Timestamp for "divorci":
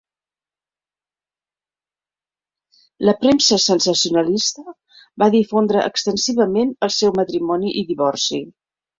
7.91-8.41